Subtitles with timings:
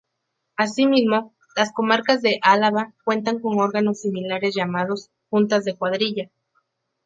[0.55, 6.31] Así mismo, las comarcas de Álava cuentan con órganos similares llamados "juntas de cuadrilla".